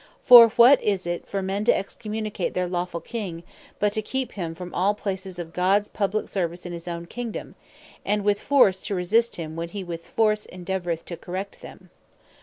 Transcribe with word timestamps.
For 0.23 0.47
what 0.57 0.81
is 0.81 1.05
it 1.05 1.27
for 1.27 1.43
men 1.43 1.63
to 1.65 1.77
excommunicate 1.77 2.55
their 2.55 2.65
lawful 2.65 3.01
King, 3.01 3.43
but 3.77 3.93
to 3.93 4.01
keep 4.01 4.31
him 4.31 4.55
from 4.55 4.73
all 4.73 4.95
places 4.95 5.37
of 5.37 5.53
Gods 5.53 5.87
publique 5.89 6.27
Service 6.27 6.65
in 6.65 6.73
his 6.73 6.87
own 6.87 7.05
Kingdom? 7.05 7.53
and 8.03 8.23
with 8.23 8.41
force 8.41 8.81
to 8.87 8.95
resist 8.95 9.35
him, 9.35 9.55
when 9.55 9.69
he 9.69 9.83
with 9.83 10.07
force 10.07 10.47
endeavoureth 10.47 11.05
to 11.05 11.17
correct 11.17 11.61
them? 11.61 11.91